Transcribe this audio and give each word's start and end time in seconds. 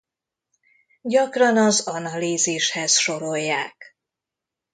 Gyakran 1.01 1.57
az 1.57 1.79
analízishez 1.87 2.91
sorolják. 2.97 3.95